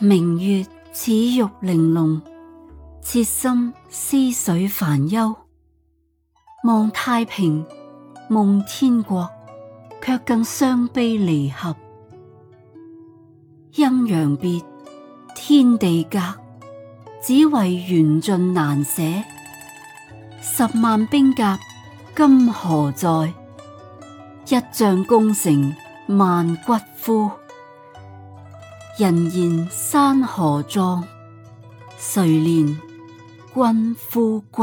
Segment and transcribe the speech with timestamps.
[0.00, 2.20] 明月似玉玲珑，
[3.00, 5.34] 切心思水烦忧。
[6.64, 7.64] 望太平，
[8.28, 9.30] 梦天国，
[10.02, 11.76] 却更伤悲离合。
[13.76, 14.60] 阴阳别，
[15.36, 16.18] 天地隔，
[17.22, 19.00] 只为缘尽难舍。
[20.42, 21.56] 十万兵甲
[22.16, 23.32] 今何在？
[24.48, 25.72] 一将功成
[26.08, 26.72] 万骨
[27.04, 27.30] 枯。
[28.96, 31.02] 人言山河壮，
[31.98, 32.78] 谁怜
[33.52, 34.62] 君夫骨？